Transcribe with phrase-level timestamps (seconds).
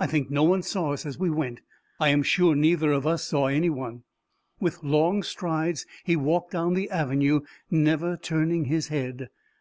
[0.00, 1.60] I think no one saw us as we went;
[2.00, 4.02] I am sure neither of us saw any one.
[4.58, 9.28] With long strides he walked down the avenue, never turning his head.